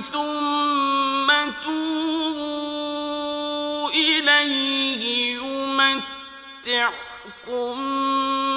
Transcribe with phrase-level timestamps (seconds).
[0.00, 1.28] ثم
[1.64, 3.06] توبوا
[3.90, 5.36] إليه
[6.66, 7.76] يمتعكم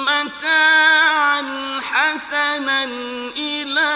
[0.04, 1.42] متاعا
[1.80, 2.84] حسنا
[3.36, 3.90] إلى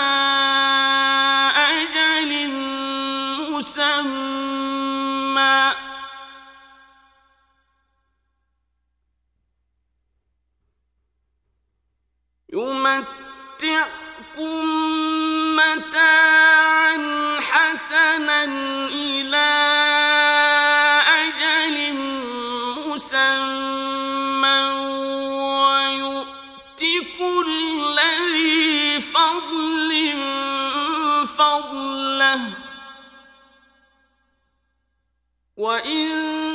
[35.57, 36.54] 我因。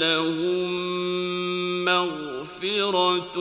[0.00, 0.70] لهم
[1.84, 3.36] مغفرة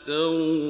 [0.09, 0.66] الأخسرون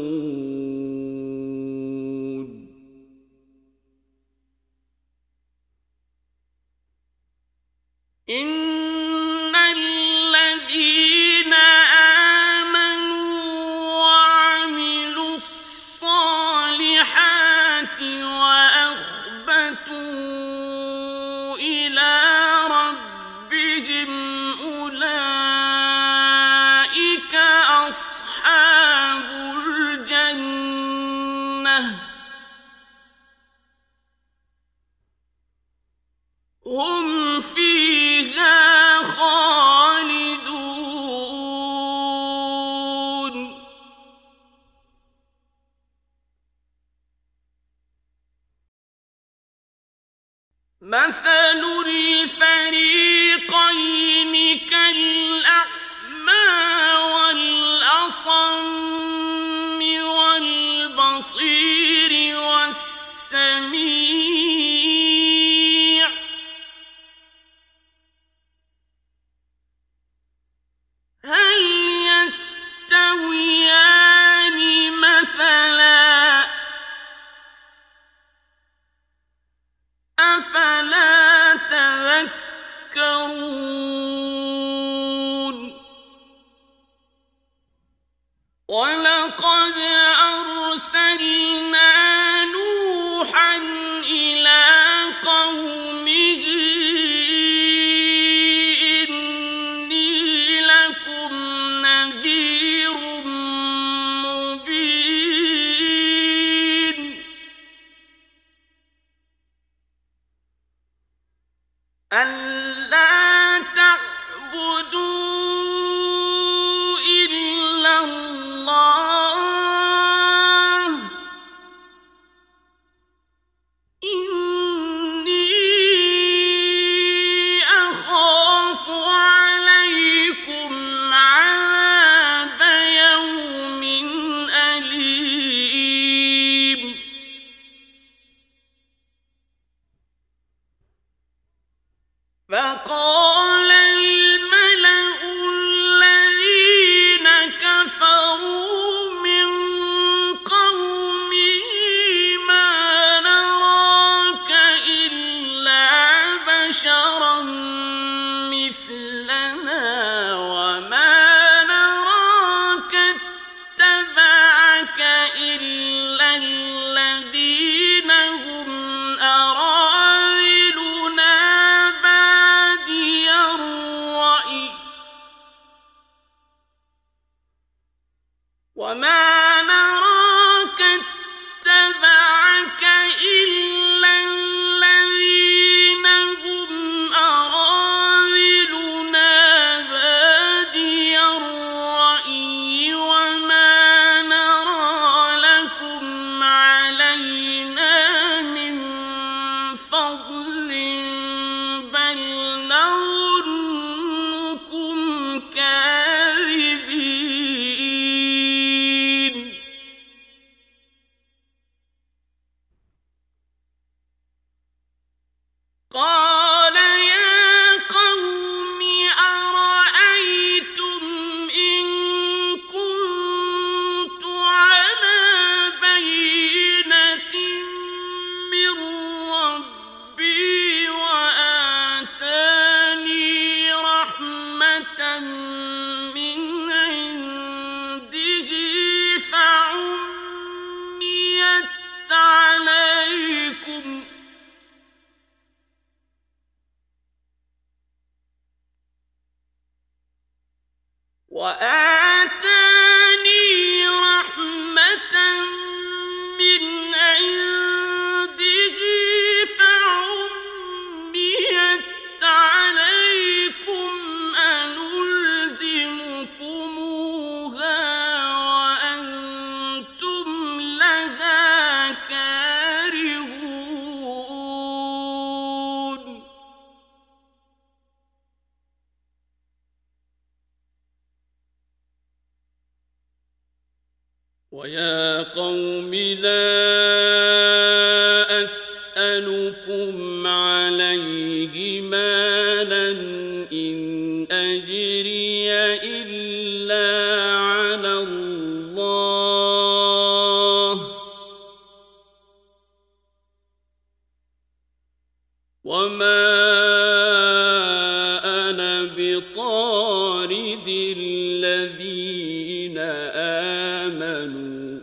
[314.27, 314.79] آمنوا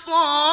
[0.00, 0.49] الصادقين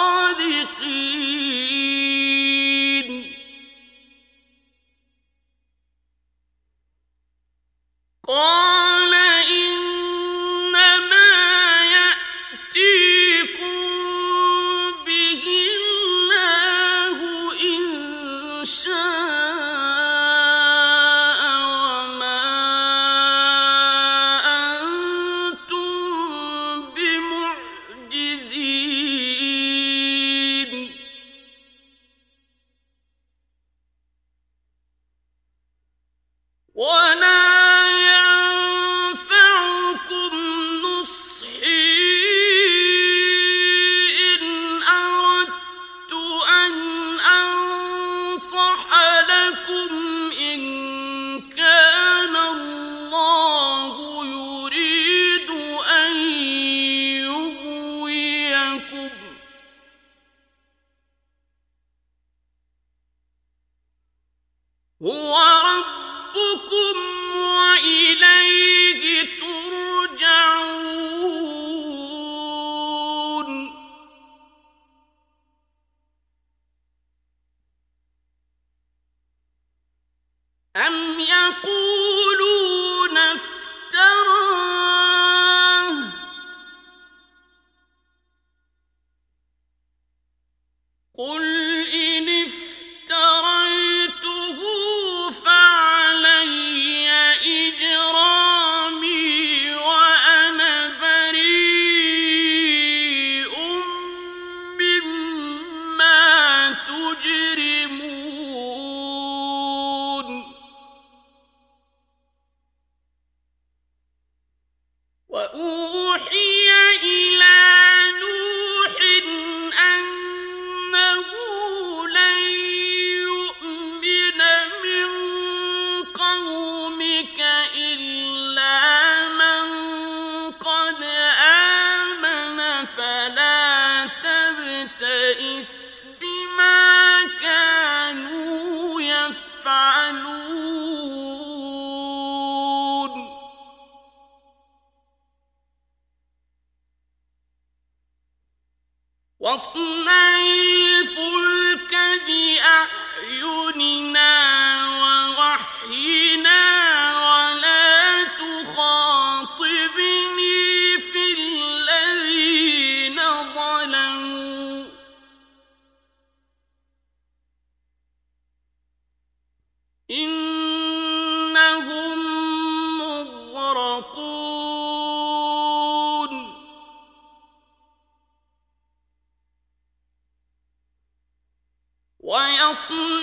[182.78, 183.17] حسنا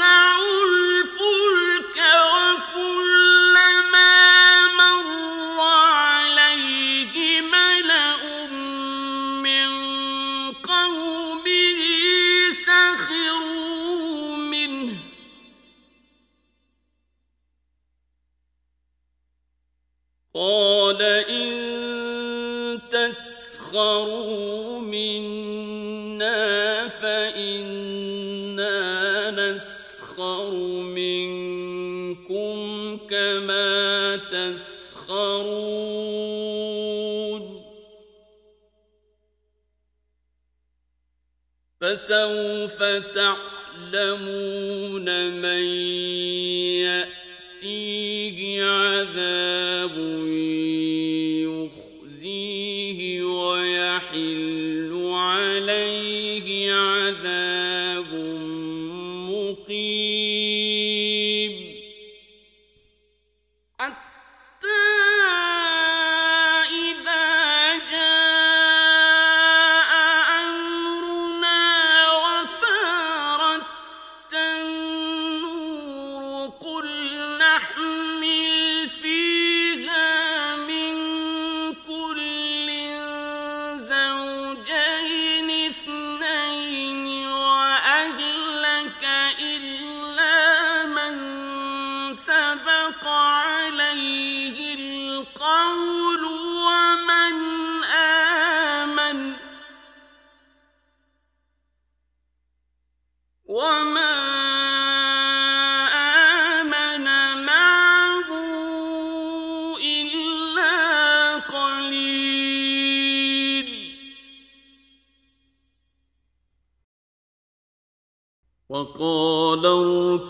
[41.96, 42.84] فسوف
[43.16, 45.85] تعلمون من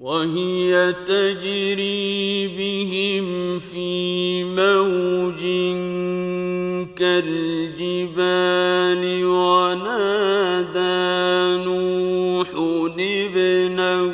[0.02, 5.42] وهي تجري بهم في موج
[6.96, 10.82] كالجبال ونادى
[11.66, 12.48] نوح
[13.00, 14.14] ابنه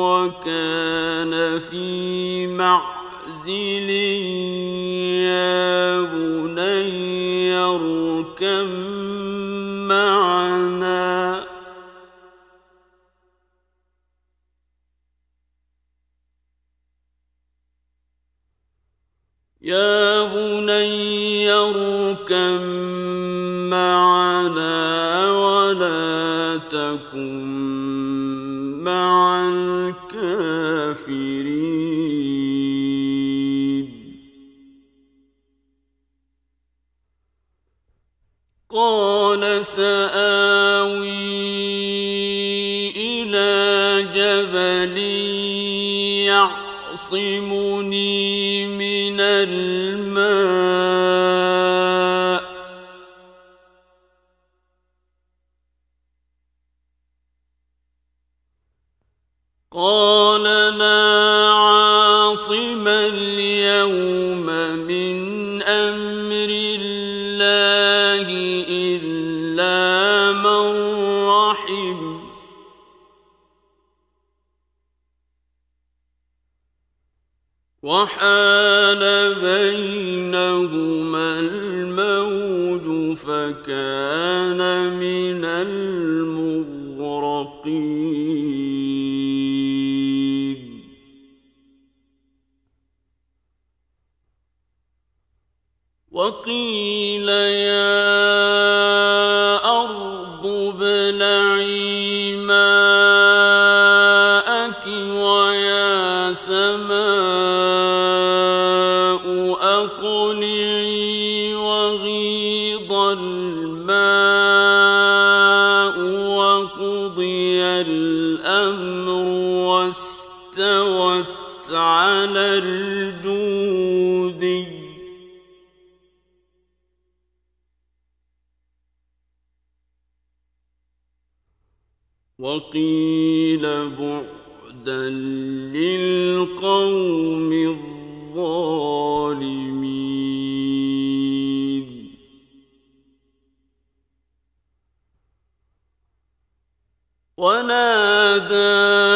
[0.00, 4.45] وكان في معزله
[47.06, 47.75] يختصمون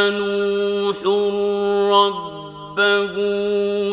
[0.08, 0.96] نوح
[1.96, 3.14] ربه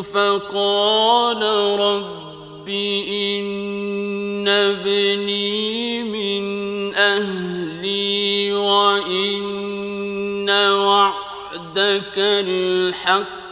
[0.02, 1.42] فقال
[1.80, 6.44] رب إن ابني من
[6.94, 13.48] أهلي وإن وعدك الحق.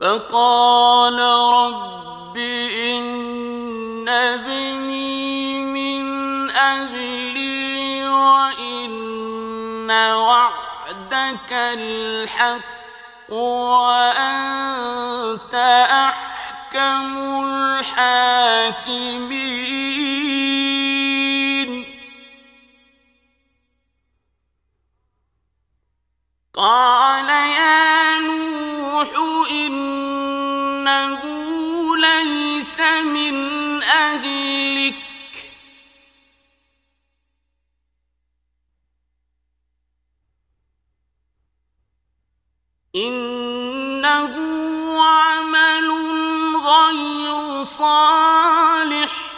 [0.00, 1.18] فقال
[1.54, 3.19] رب إن
[5.64, 6.04] من
[6.50, 14.74] أهلي وإن وعدك الحق وأنت
[15.90, 18.50] أحكم الحاكمين.
[26.54, 29.08] قال يا نوح
[29.50, 31.20] إنه
[31.96, 33.59] ليس من
[33.90, 34.94] أهلك
[42.96, 44.34] إنه
[45.02, 45.90] عمل
[46.56, 49.30] غير صالح.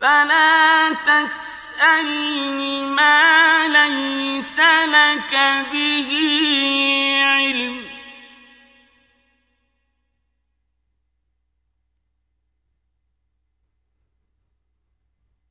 [0.00, 0.94] فلا
[1.78, 4.60] تسألني ما ليس
[4.94, 5.34] لك
[5.72, 6.10] به
[7.22, 7.84] علم.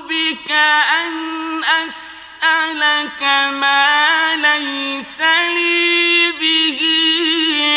[0.08, 3.22] بك أن أسألك
[3.52, 6.80] ما ليس لي به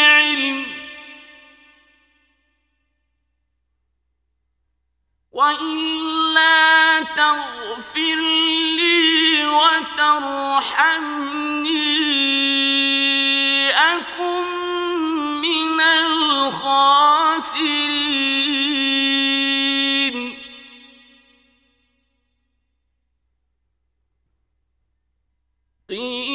[0.04, 0.66] علم.
[5.32, 8.20] وإلا تغفر
[8.78, 10.58] لي وترحمني
[13.70, 14.17] أكن
[18.98, 20.38] الخاسرين
[25.90, 26.27] قيل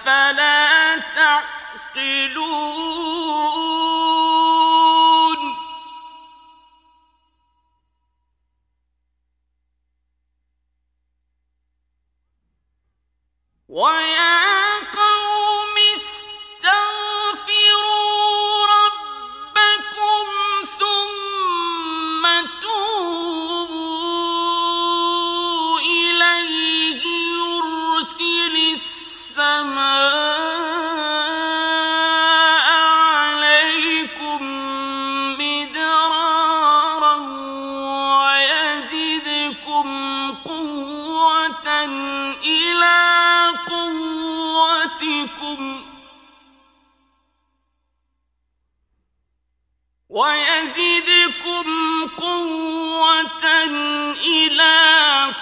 [0.00, 2.40] أفلا تعقلون؟
[50.20, 51.66] ويزدكم
[52.16, 53.44] قوة
[54.20, 54.76] إلى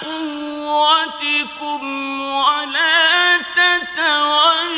[0.01, 1.81] قوتكم
[2.21, 4.77] ولا تتولوا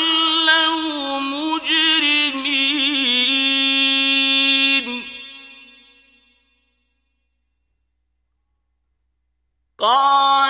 [1.20, 2.62] مجرمين.
[9.80, 10.41] قال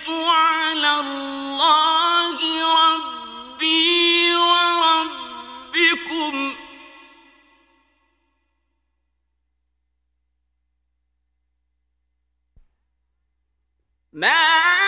[0.09, 2.39] على الله
[2.75, 5.35] ربي وربكم.
[14.13, 14.84] ما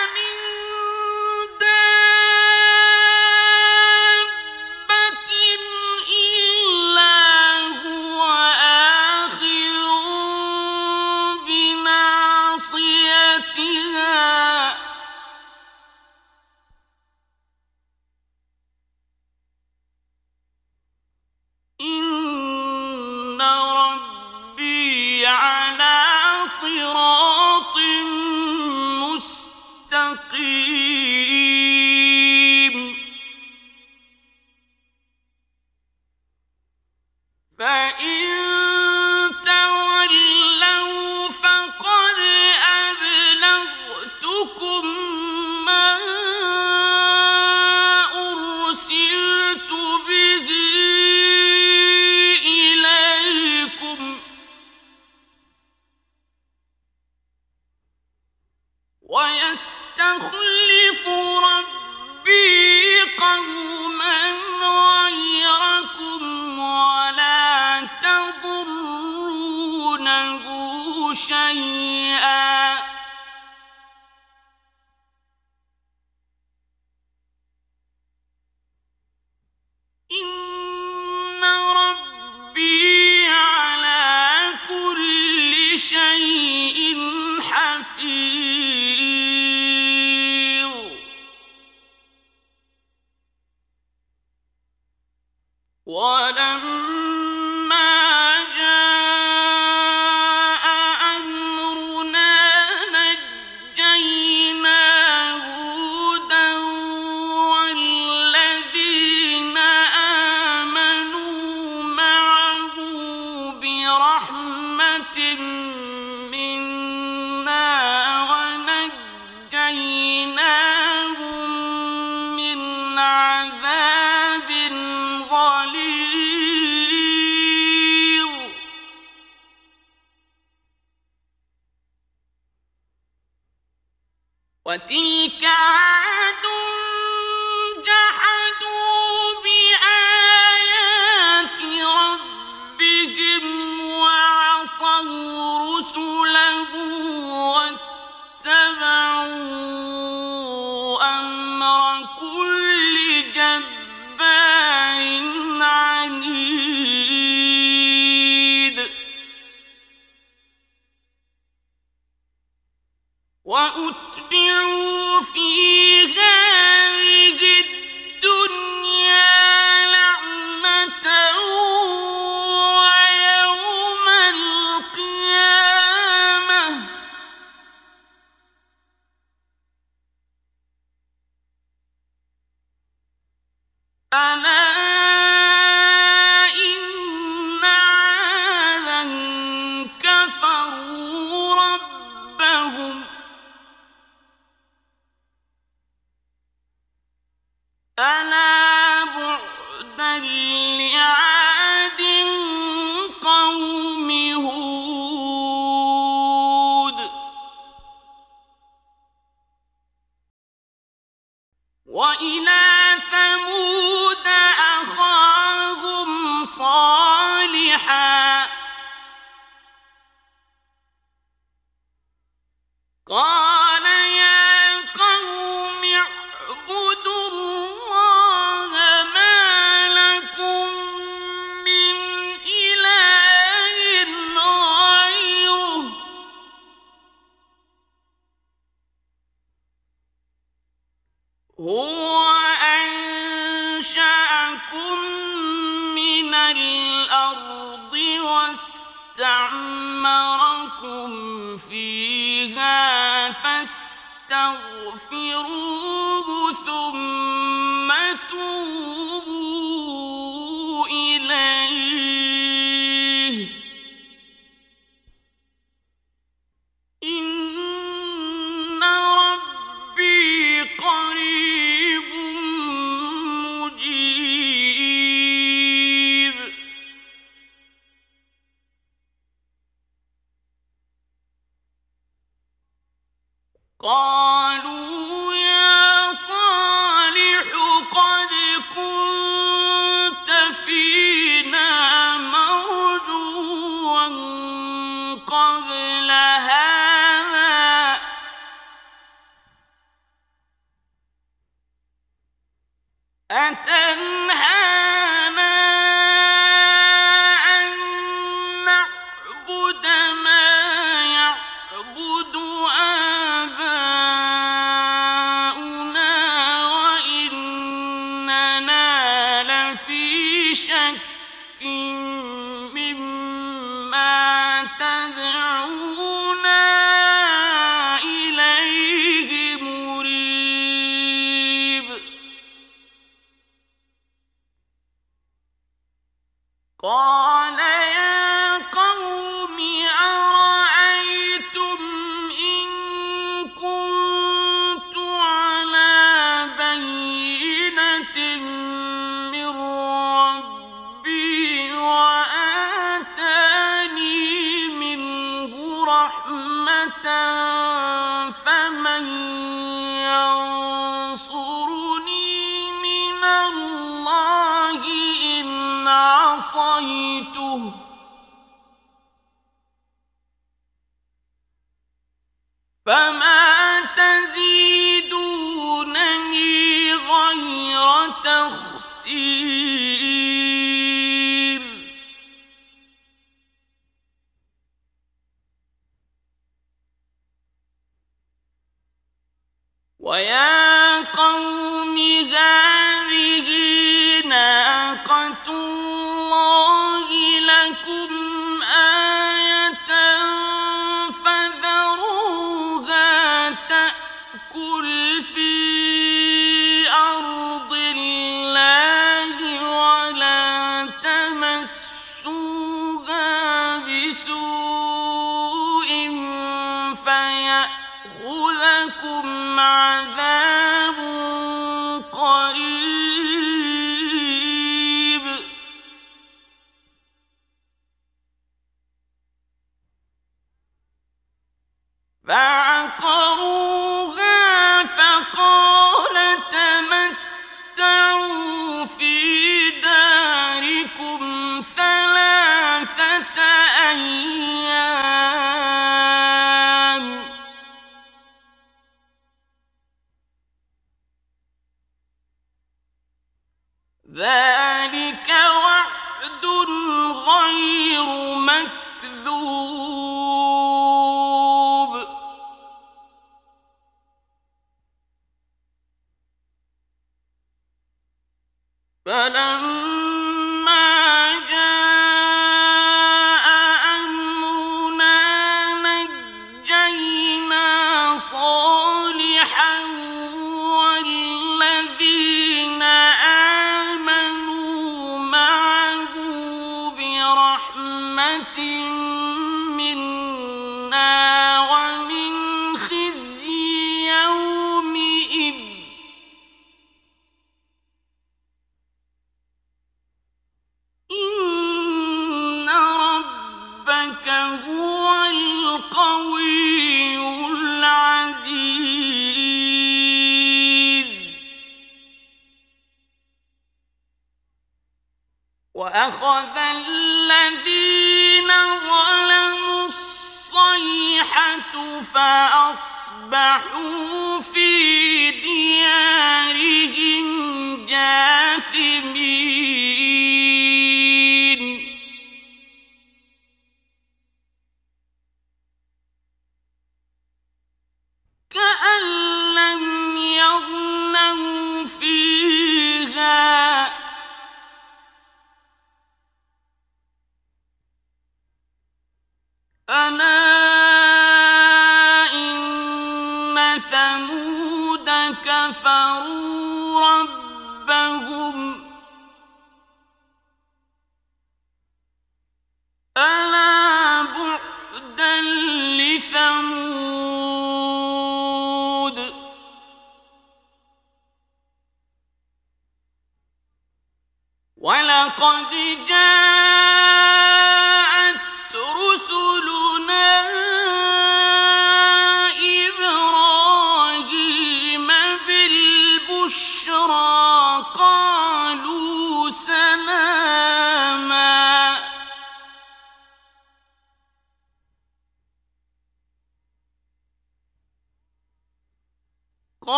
[479.57, 479.86] أن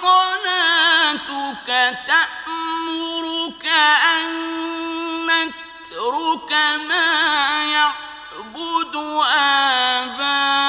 [0.00, 1.68] صلاتك
[2.06, 3.66] تأمرك
[4.14, 4.28] أن
[5.26, 6.52] نترك
[6.88, 7.08] ما
[7.64, 8.94] يعبد
[9.34, 10.63] آباؤنا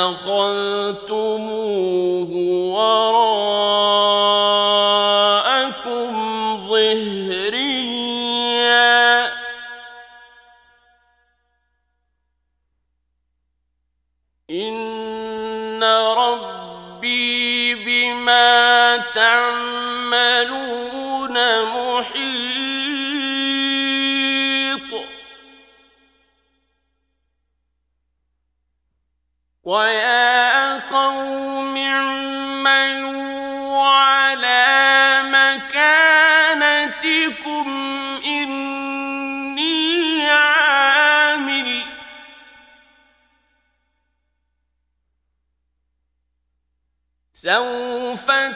[0.05, 1.64] اتخذتم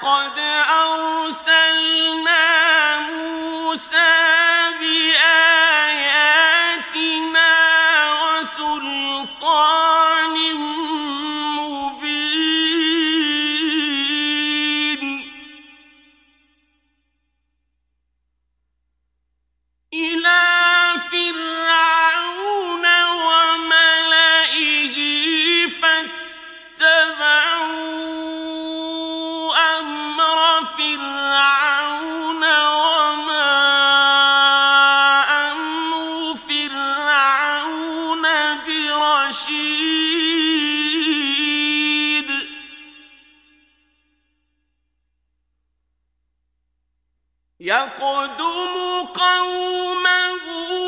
[0.06, 2.55] ولقد أرسلنا
[47.60, 48.76] يقدم
[49.16, 50.85] قومه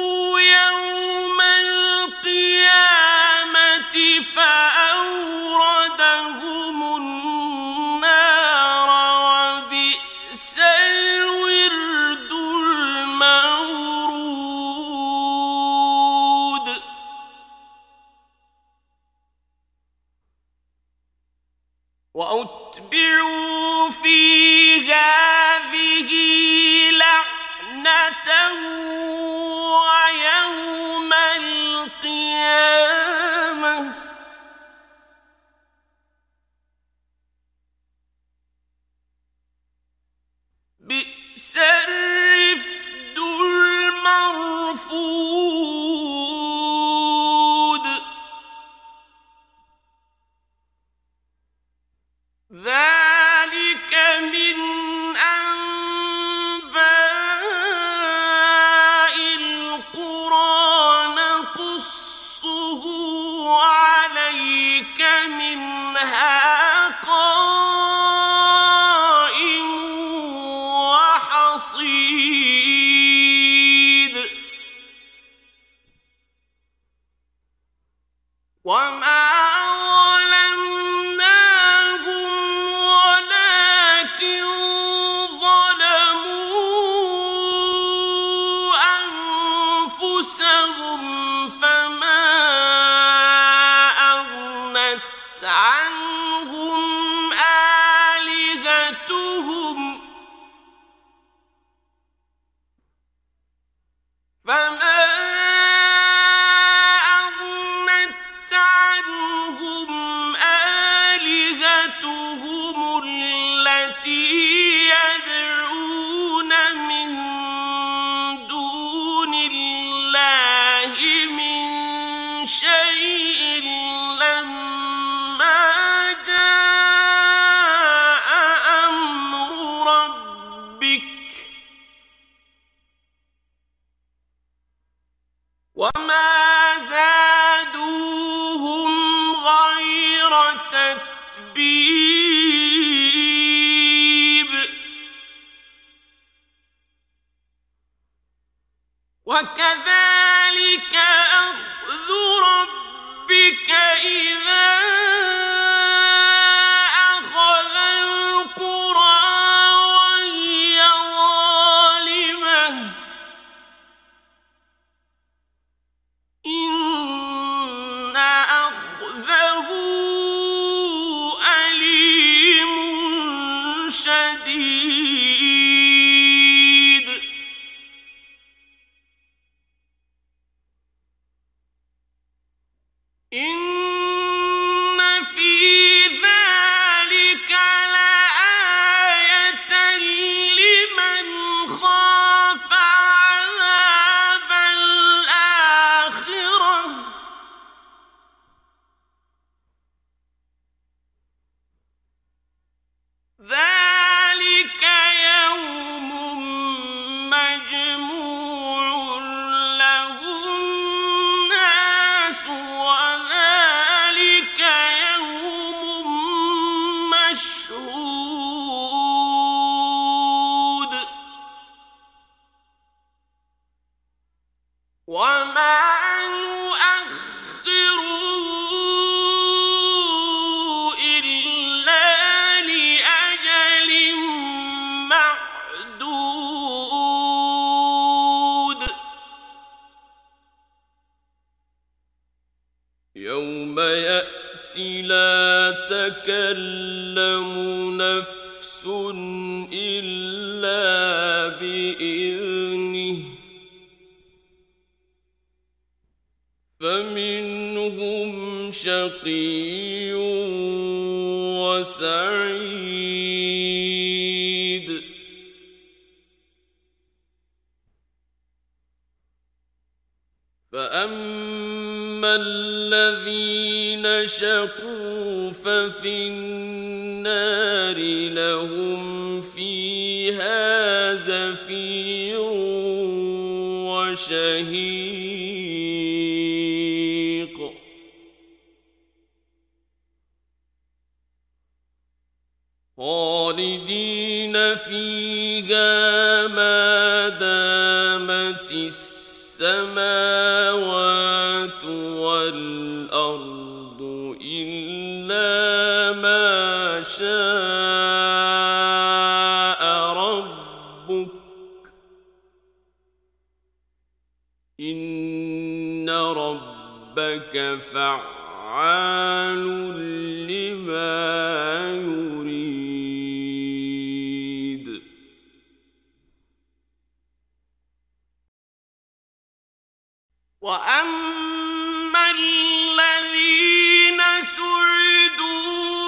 [330.61, 334.21] وأما الذين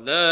[0.07, 0.32] ولا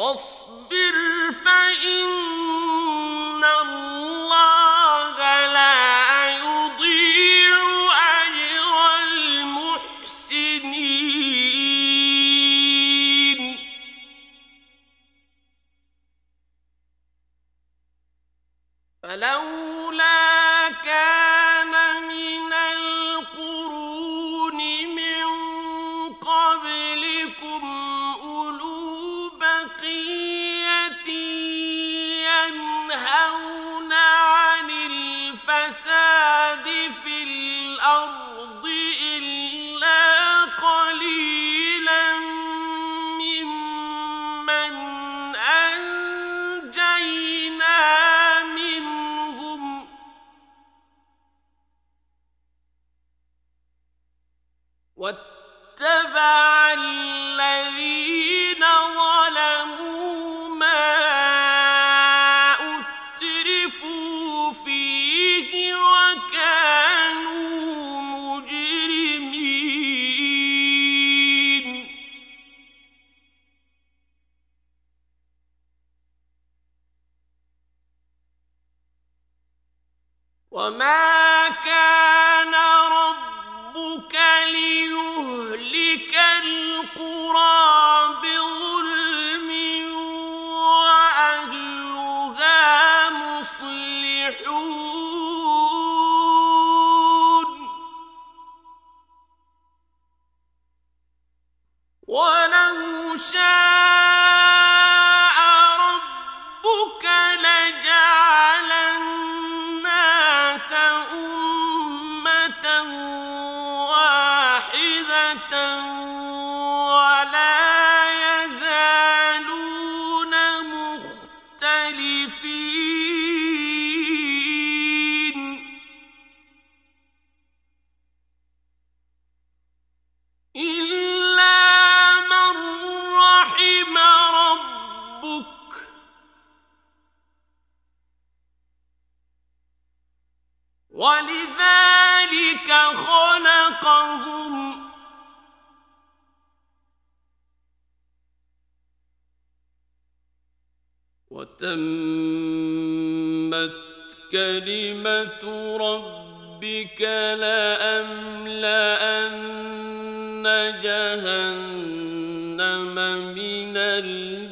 [0.00, 0.94] واصبر
[1.44, 2.19] فإن